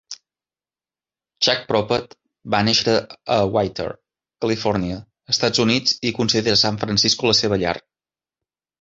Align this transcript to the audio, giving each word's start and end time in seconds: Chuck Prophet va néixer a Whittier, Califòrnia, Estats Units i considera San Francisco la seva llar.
Chuck 1.47 1.67
Prophet 1.71 2.15
va 2.55 2.63
néixer 2.71 2.97
a 3.37 3.39
Whittier, 3.57 3.87
Califòrnia, 4.47 4.99
Estats 5.37 5.65
Units 5.69 5.97
i 6.13 6.17
considera 6.25 6.61
San 6.67 6.85
Francisco 6.85 7.33
la 7.33 7.41
seva 7.45 7.65
llar. 7.67 7.81